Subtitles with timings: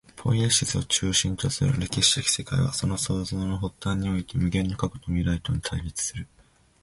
[0.15, 6.25] ポイエシスを中心とする歴史的世界は、その創造の尖端において、無限の過去と未来とに対立する。